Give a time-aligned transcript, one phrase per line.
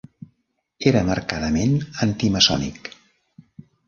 [0.91, 2.91] Era marcadament anti-maçònic.